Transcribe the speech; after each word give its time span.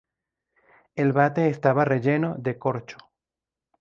El 0.95 1.11
bate 1.13 1.47
estaba 1.49 1.85
relleno 1.85 2.33
de 2.39 2.57
corcho. 2.57 2.97